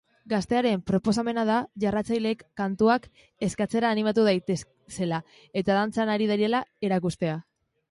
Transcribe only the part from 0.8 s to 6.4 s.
proposamena da jarraitzaileek kantuak eskatzera animatu daitezela eta dantzan ari